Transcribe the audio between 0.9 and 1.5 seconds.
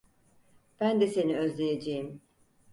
de seni